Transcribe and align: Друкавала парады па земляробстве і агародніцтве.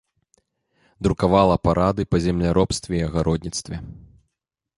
Друкавала 1.07 1.57
парады 1.67 2.07
па 2.15 2.23
земляробстве 2.25 2.95
і 3.01 3.03
агародніцтве. 3.11 3.75